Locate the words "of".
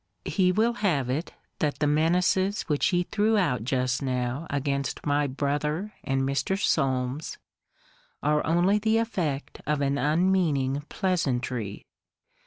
9.67-9.79